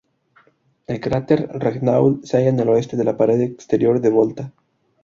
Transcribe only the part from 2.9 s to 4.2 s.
de la pared exterior de